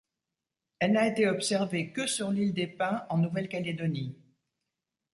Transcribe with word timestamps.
Elle 0.79 0.93
n'a 0.93 1.05
été 1.05 1.27
observée 1.27 1.91
que 1.93 2.07
sur 2.07 2.31
l'île 2.31 2.55
des 2.55 2.65
Pins 2.65 3.05
en 3.11 3.19
Nouvelle-Calédonie. 3.19 4.17